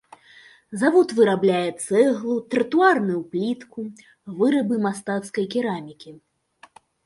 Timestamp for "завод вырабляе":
0.83-1.67